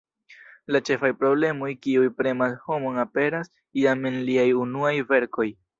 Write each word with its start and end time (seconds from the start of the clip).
La 0.75 0.79
ĉefaj 0.87 1.11
problemoj 1.19 1.69
kiuj 1.85 2.07
premas 2.23 2.57
homon 2.71 2.99
aperas 3.07 3.55
jam 3.85 4.13
en 4.13 4.21
liaj 4.31 4.51
unuaj 4.67 4.97
verkoj. 5.15 5.51